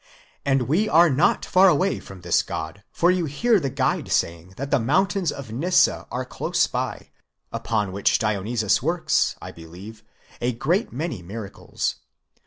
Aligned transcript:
And 0.47 0.63
we 0.63 0.89
are 0.89 1.11
not 1.11 1.45
far 1.45 1.69
away 1.69 1.99
from 1.99 2.21
this 2.21 2.41
god, 2.41 2.81
for 2.91 3.11
you 3.11 3.25
hear 3.25 3.59
the 3.59 3.69
guide 3.69 4.11
saying 4.11 4.55
that 4.57 4.71
the 4.71 4.79
mountain 4.79 5.25
of 5.31 5.49
Nysa 5.49 6.07
is 6.19 6.25
close 6.27 6.65
by, 6.65 7.11
upon 7.51 7.91
which 7.91 8.17
Dionysus 8.17 8.81
works, 8.81 9.35
I 9.43 9.51
believe, 9.51 10.03
a 10.41 10.53
great 10.53 10.91
many 10.91 11.21
miracles. 11.21 11.97